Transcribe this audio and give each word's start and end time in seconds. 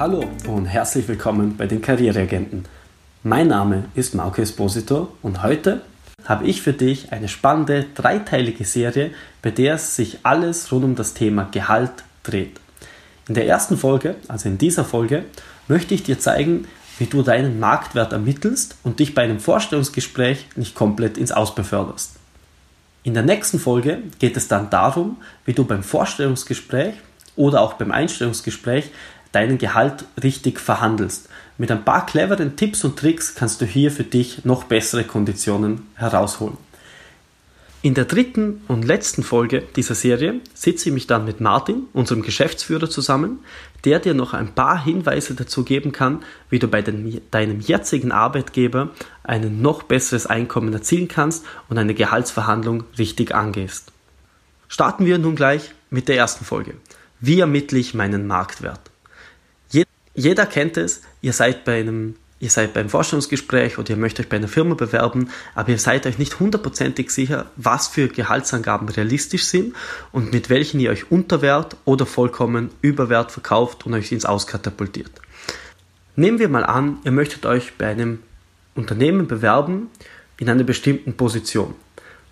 Hallo 0.00 0.24
und 0.46 0.64
herzlich 0.64 1.06
willkommen 1.08 1.58
bei 1.58 1.66
den 1.66 1.82
Karriereagenten. 1.82 2.64
Mein 3.22 3.48
Name 3.48 3.84
ist 3.94 4.14
Marco 4.14 4.40
Esposito 4.40 5.08
und 5.20 5.42
heute 5.42 5.82
habe 6.24 6.46
ich 6.46 6.62
für 6.62 6.72
dich 6.72 7.12
eine 7.12 7.28
spannende 7.28 7.84
dreiteilige 7.94 8.64
Serie, 8.64 9.10
bei 9.42 9.50
der 9.50 9.76
sich 9.76 10.20
alles 10.22 10.72
rund 10.72 10.84
um 10.84 10.94
das 10.94 11.12
Thema 11.12 11.50
Gehalt 11.52 11.92
dreht. 12.22 12.58
In 13.28 13.34
der 13.34 13.46
ersten 13.46 13.76
Folge, 13.76 14.14
also 14.26 14.48
in 14.48 14.56
dieser 14.56 14.86
Folge, 14.86 15.26
möchte 15.68 15.92
ich 15.92 16.02
dir 16.02 16.18
zeigen, 16.18 16.66
wie 16.96 17.04
du 17.04 17.20
deinen 17.20 17.60
Marktwert 17.60 18.14
ermittelst 18.14 18.76
und 18.82 19.00
dich 19.00 19.14
bei 19.14 19.24
einem 19.24 19.38
Vorstellungsgespräch 19.38 20.46
nicht 20.56 20.74
komplett 20.74 21.18
ins 21.18 21.30
Aus 21.30 21.54
beförderst. 21.54 22.12
In 23.02 23.12
der 23.12 23.22
nächsten 23.22 23.58
Folge 23.58 23.98
geht 24.18 24.38
es 24.38 24.48
dann 24.48 24.70
darum, 24.70 25.18
wie 25.44 25.52
du 25.52 25.64
beim 25.64 25.82
Vorstellungsgespräch 25.82 26.94
oder 27.36 27.60
auch 27.60 27.74
beim 27.74 27.92
Einstellungsgespräch 27.92 28.90
deinen 29.32 29.58
Gehalt 29.58 30.04
richtig 30.22 30.60
verhandelst. 30.60 31.28
Mit 31.58 31.70
ein 31.70 31.84
paar 31.84 32.06
cleveren 32.06 32.56
Tipps 32.56 32.84
und 32.84 32.98
Tricks 32.98 33.34
kannst 33.34 33.60
du 33.60 33.66
hier 33.66 33.90
für 33.90 34.04
dich 34.04 34.44
noch 34.44 34.64
bessere 34.64 35.04
Konditionen 35.04 35.86
herausholen. 35.94 36.56
In 37.82 37.94
der 37.94 38.04
dritten 38.04 38.60
und 38.68 38.84
letzten 38.84 39.22
Folge 39.22 39.62
dieser 39.74 39.94
Serie 39.94 40.40
sitze 40.52 40.90
ich 40.90 40.94
mich 40.94 41.06
dann 41.06 41.24
mit 41.24 41.40
Martin, 41.40 41.84
unserem 41.94 42.20
Geschäftsführer, 42.20 42.90
zusammen, 42.90 43.38
der 43.86 44.00
dir 44.00 44.12
noch 44.12 44.34
ein 44.34 44.54
paar 44.54 44.84
Hinweise 44.84 45.34
dazu 45.34 45.64
geben 45.64 45.90
kann, 45.90 46.22
wie 46.50 46.58
du 46.58 46.68
bei 46.68 46.82
den, 46.82 47.22
deinem 47.30 47.60
jetzigen 47.60 48.12
Arbeitgeber 48.12 48.90
ein 49.22 49.62
noch 49.62 49.82
besseres 49.82 50.26
Einkommen 50.26 50.74
erzielen 50.74 51.08
kannst 51.08 51.46
und 51.70 51.78
eine 51.78 51.94
Gehaltsverhandlung 51.94 52.84
richtig 52.98 53.34
angehst. 53.34 53.92
Starten 54.68 55.06
wir 55.06 55.16
nun 55.16 55.34
gleich 55.34 55.72
mit 55.88 56.08
der 56.08 56.16
ersten 56.16 56.44
Folge. 56.44 56.74
Wie 57.18 57.40
ermittle 57.40 57.78
ich 57.78 57.94
meinen 57.94 58.26
Marktwert? 58.26 58.89
Jeder 60.20 60.44
kennt 60.44 60.76
es, 60.76 61.00
ihr 61.22 61.32
seid 61.32 61.64
bei 61.64 61.80
einem 61.80 62.16
ihr 62.40 62.50
seid 62.50 62.72
beim 62.72 62.88
Forschungsgespräch 62.88 63.78
oder 63.78 63.90
ihr 63.90 63.96
möchtet 63.96 64.24
euch 64.26 64.30
bei 64.30 64.36
einer 64.36 64.48
Firma 64.48 64.74
bewerben, 64.74 65.30
aber 65.54 65.70
ihr 65.70 65.78
seid 65.78 66.06
euch 66.06 66.18
nicht 66.18 66.40
hundertprozentig 66.40 67.10
sicher, 67.10 67.50
was 67.56 67.88
für 67.88 68.08
Gehaltsangaben 68.08 68.88
realistisch 68.88 69.44
sind 69.44 69.74
und 70.10 70.32
mit 70.32 70.48
welchen 70.48 70.80
ihr 70.80 70.90
euch 70.90 71.10
unter 71.10 71.42
Wert 71.42 71.76
oder 71.84 72.06
vollkommen 72.06 72.70
über 72.80 73.10
Wert 73.10 73.30
verkauft 73.30 73.84
und 73.84 73.92
euch 73.92 74.10
ins 74.10 74.24
Auskatapultiert. 74.24 75.10
Nehmen 76.16 76.38
wir 76.38 76.48
mal 76.48 76.64
an, 76.64 76.98
ihr 77.04 77.12
möchtet 77.12 77.44
euch 77.44 77.74
bei 77.76 77.88
einem 77.88 78.20
Unternehmen 78.74 79.26
bewerben 79.26 79.88
in 80.38 80.48
einer 80.48 80.64
bestimmten 80.64 81.14
Position. 81.14 81.74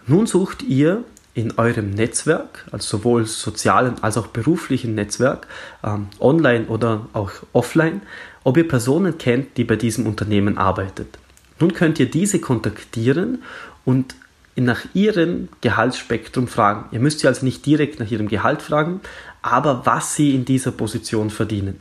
Nun 0.06 0.27
sucht 0.27 0.62
ihr 0.62 1.05
in 1.39 1.56
eurem 1.56 1.91
Netzwerk, 1.91 2.67
also 2.72 2.98
sowohl 2.98 3.25
sozialen 3.25 4.03
als 4.03 4.17
auch 4.17 4.27
beruflichen 4.27 4.97
Netzwerk, 4.97 5.47
ähm, 5.84 6.08
online 6.19 6.67
oder 6.67 7.06
auch 7.12 7.30
offline, 7.53 8.03
ob 8.42 8.56
ihr 8.56 8.67
Personen 8.67 9.19
kennt, 9.19 9.56
die 9.56 9.62
bei 9.62 9.77
diesem 9.77 10.06
Unternehmen 10.06 10.58
arbeitet. 10.58 11.17
Nun 11.61 11.75
könnt 11.75 12.00
ihr 12.00 12.11
diese 12.11 12.41
kontaktieren 12.41 13.45
und 13.84 14.17
nach 14.56 14.80
ihrem 14.95 15.48
Gehaltsspektrum 15.61 16.48
fragen. 16.48 16.86
Ihr 16.91 16.98
müsst 16.98 17.20
sie 17.20 17.28
also 17.28 17.45
nicht 17.45 17.64
direkt 17.64 18.00
nach 18.00 18.11
ihrem 18.11 18.27
Gehalt 18.27 18.61
fragen, 18.61 19.00
aber 19.41 19.86
was 19.86 20.17
sie 20.17 20.34
in 20.34 20.45
dieser 20.45 20.73
Position 20.73 21.30
verdienen. 21.30 21.80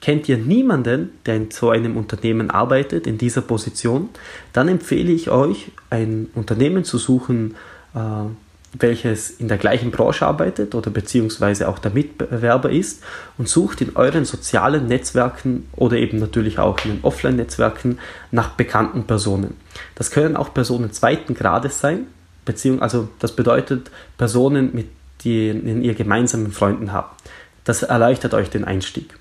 Kennt 0.00 0.28
ihr 0.28 0.38
niemanden, 0.38 1.10
der 1.24 1.36
in 1.36 1.52
so 1.52 1.70
einem 1.70 1.96
Unternehmen 1.96 2.50
arbeitet, 2.50 3.06
in 3.06 3.16
dieser 3.16 3.42
Position, 3.42 4.08
dann 4.52 4.66
empfehle 4.66 5.12
ich 5.12 5.30
euch, 5.30 5.70
ein 5.88 6.30
Unternehmen 6.34 6.82
zu 6.82 6.98
suchen, 6.98 7.54
äh, 7.94 8.24
welches 8.72 9.30
in 9.30 9.48
der 9.48 9.56
gleichen 9.56 9.90
Branche 9.90 10.26
arbeitet 10.26 10.74
oder 10.74 10.90
beziehungsweise 10.90 11.68
auch 11.68 11.78
der 11.78 11.90
Mitbewerber 11.90 12.70
ist 12.70 13.02
und 13.38 13.48
sucht 13.48 13.80
in 13.80 13.96
euren 13.96 14.24
sozialen 14.24 14.86
Netzwerken 14.86 15.68
oder 15.74 15.96
eben 15.96 16.18
natürlich 16.18 16.58
auch 16.58 16.78
in 16.84 16.96
den 16.96 17.04
Offline-Netzwerken 17.04 17.98
nach 18.30 18.50
bekannten 18.50 19.04
Personen. 19.04 19.54
Das 19.94 20.10
können 20.10 20.36
auch 20.36 20.52
Personen 20.52 20.92
zweiten 20.92 21.34
Grades 21.34 21.80
sein, 21.80 22.08
beziehungsweise 22.44 22.82
also 22.82 23.08
das 23.18 23.34
bedeutet 23.34 23.90
Personen, 24.18 24.74
mit 24.74 24.88
denen 25.24 25.82
ihr 25.82 25.94
gemeinsamen 25.94 26.52
Freunden 26.52 26.92
habt. 26.92 27.22
Das 27.64 27.82
erleichtert 27.82 28.34
euch 28.34 28.50
den 28.50 28.64
Einstieg. 28.64 29.14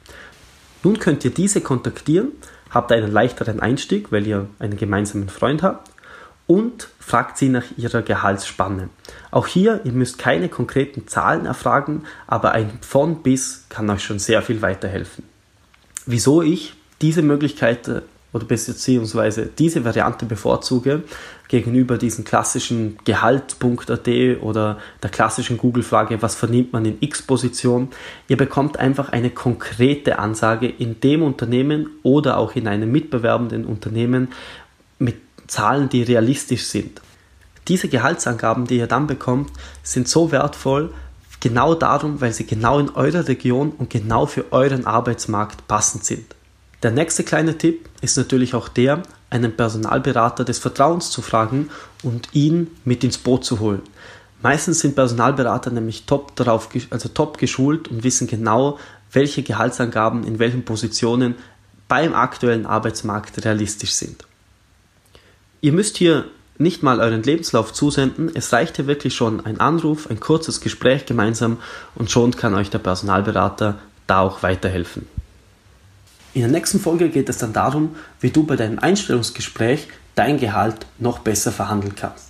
Nun 0.84 1.00
könnt 1.00 1.26
ihr 1.26 1.32
diese 1.32 1.62
kontaktieren, 1.62 2.32
habt 2.70 2.92
einen 2.92 3.12
leichteren 3.12 3.60
Einstieg, 3.62 4.12
weil 4.12 4.28
ihr 4.28 4.48
einen 4.60 4.78
gemeinsamen 4.78 5.30
Freund 5.30 5.64
habt 5.64 5.90
und 6.48 6.88
fragt 7.00 7.38
sie 7.38 7.50
nach 7.50 7.66
ihrer 7.78 8.02
Gehaltsspanne. 8.02 8.90
Auch 9.32 9.48
hier, 9.48 9.82
ihr 9.84 9.92
müsst 9.92 10.18
keine 10.18 10.50
konkreten 10.50 11.08
Zahlen 11.08 11.46
erfragen, 11.46 12.04
aber 12.26 12.54
ein 12.54 12.80
von 12.82 13.22
bis 13.22 13.66
kann 13.70 13.90
euch 13.90 14.04
schon 14.04 14.20
sehr 14.20 14.42
viel 14.42 14.62
weiterhelfen. 14.62 15.24
Wieso 16.06 16.42
ich 16.42 16.74
diese 17.02 17.22
Möglichkeit 17.22 17.88
äh, 17.90 18.02
oder 18.34 18.46
beziehungsweise 18.46 19.46
diese 19.46 19.86
Variante 19.86 20.26
bevorzuge 20.26 21.04
gegenüber 21.48 21.98
diesen 21.98 22.26
klassischen 22.26 22.98
Gehalt.at 23.06 24.08
oder 24.42 24.80
der 25.02 25.10
klassischen 25.10 25.58
Google-Frage, 25.58 26.22
was 26.22 26.36
vernimmt 26.36 26.74
man 26.74 26.86
in 26.86 26.98
X-Position. 27.00 27.90
Ihr 28.28 28.38
bekommt 28.38 28.78
einfach 28.78 29.10
eine 29.10 29.30
konkrete 29.30 30.20
Ansage 30.20 30.68
in 30.68 31.00
dem 31.00 31.24
Unternehmen 31.24 31.90
oder 32.04 32.38
auch 32.38 32.56
in 32.56 32.68
einem 32.68 32.92
mitbewerbenden 32.92 33.66
Unternehmen 33.66 34.30
mit 35.00 35.16
Zahlen, 35.48 35.90
die 35.90 36.04
realistisch 36.04 36.66
sind. 36.66 37.02
Diese 37.68 37.90
Gehaltsangaben, 37.90 38.66
die 38.66 38.78
ihr 38.78 38.88
dann 38.88 39.08
bekommt, 39.08 39.52
sind 39.84 40.08
so 40.08 40.32
wertvoll, 40.32 40.94
genau 41.40 41.76
darum, 41.76 42.22
weil 42.22 42.34
sie 42.34 42.46
genau 42.46 42.80
in 42.80 42.90
eurer 42.90 43.28
Region 43.28 43.72
und 43.72 43.90
genau 43.90 44.26
für 44.26 44.52
euren 44.52 44.86
Arbeitsmarkt 44.86 45.68
passend 45.68 46.06
sind. 46.06 46.36
Der 46.84 46.92
nächste 46.92 47.24
kleine 47.24 47.58
Tipp 47.58 47.90
ist 48.02 48.18
natürlich 48.18 48.54
auch 48.54 48.68
der, 48.68 49.04
einen 49.30 49.56
Personalberater 49.56 50.46
des 50.46 50.60
Vertrauens 50.60 51.10
zu 51.10 51.22
fragen 51.22 51.70
und 52.04 52.30
ihn 52.34 52.72
mit 52.86 53.04
ins 53.04 53.18
Boot 53.18 53.44
zu 53.44 53.60
holen. 53.60 53.82
Meistens 54.42 54.80
sind 54.80 54.96
Personalberater 54.96 55.72
nämlich 55.72 56.06
top 56.06 56.36
darauf, 56.36 56.70
also 56.92 57.10
top 57.10 57.38
geschult 57.38 57.88
und 57.88 58.04
wissen 58.04 58.28
genau, 58.28 58.78
welche 59.12 59.42
Gehaltsangaben 59.42 60.24
in 60.24 60.40
welchen 60.40 60.64
Positionen 60.64 61.36
beim 61.88 62.14
aktuellen 62.14 62.66
Arbeitsmarkt 62.66 63.44
realistisch 63.44 63.94
sind. 63.94 64.26
Ihr 65.62 65.74
müsst 65.74 65.98
hier 65.98 66.26
nicht 66.60 66.84
mal 66.84 67.00
euren 67.00 67.24
Lebenslauf 67.24 67.74
zusenden, 67.74 68.32
es 68.34 68.52
reicht 68.52 68.76
hier 68.76 68.88
wirklich 68.88 69.16
schon 69.16 69.46
ein 69.46 69.60
Anruf, 69.60 70.10
ein 70.10 70.20
kurzes 70.20 70.62
Gespräch 70.62 71.06
gemeinsam 71.06 71.58
und 71.96 72.12
schon 72.12 72.36
kann 72.36 72.56
euch 72.56 72.70
der 72.70 72.80
Personalberater 72.80 73.78
da 74.08 74.22
auch 74.22 74.44
weiterhelfen. 74.44 75.08
In 76.34 76.42
der 76.42 76.52
nächsten 76.52 76.80
Folge 76.80 77.10
geht 77.10 77.30
es 77.30 77.40
dann 77.40 77.54
darum, 77.54 77.96
wie 78.20 78.30
du 78.30 78.44
bei 78.44 78.56
deinem 78.56 78.80
Einstellungsgespräch 78.80 79.88
dein 80.16 80.40
Gehalt 80.40 80.86
noch 81.00 81.20
besser 81.20 81.52
verhandeln 81.52 81.96
kannst. 81.96 82.28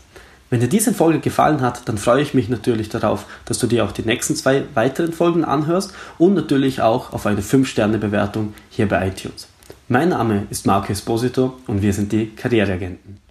Wenn 0.49 0.61
dir 0.61 0.69
diese 0.69 0.93
Folge 0.93 1.19
gefallen 1.19 1.59
hat, 1.59 1.89
dann 1.89 1.97
freue 1.97 2.21
ich 2.21 2.33
mich 2.33 2.47
natürlich 2.47 2.87
darauf, 2.87 3.25
dass 3.43 3.59
du 3.59 3.67
dir 3.67 3.83
auch 3.83 3.91
die 3.91 4.03
nächsten 4.03 4.35
zwei 4.35 4.63
weiteren 4.75 5.11
Folgen 5.11 5.43
anhörst 5.43 5.93
und 6.17 6.35
natürlich 6.35 6.81
auch 6.81 7.11
auf 7.11 7.25
eine 7.25 7.41
5-Sterne-Bewertung 7.41 8.53
hier 8.69 8.87
bei 8.87 9.07
iTunes. 9.07 9.49
Mein 9.89 10.09
Name 10.09 10.47
ist 10.49 10.65
Marco 10.65 10.91
Esposito 10.91 11.59
und 11.65 11.81
wir 11.81 11.93
sind 11.93 12.11
die 12.11 12.35
Karriereagenten. 12.35 13.26